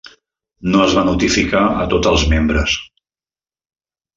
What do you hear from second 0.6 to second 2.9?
No es va notificar a tots els membres.